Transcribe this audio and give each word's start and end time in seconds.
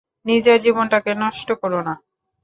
নিজের 0.25 0.57
জীবনটাকে 0.65 1.11
নষ্ট 1.23 1.47
কোরো 1.61 1.79
না। 1.87 1.93